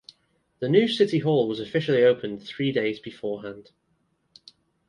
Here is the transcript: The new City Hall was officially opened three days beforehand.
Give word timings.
The 0.57 0.67
new 0.67 0.87
City 0.87 1.19
Hall 1.19 1.47
was 1.47 1.59
officially 1.59 2.03
opened 2.03 2.41
three 2.41 2.71
days 2.71 2.99
beforehand. 2.99 3.69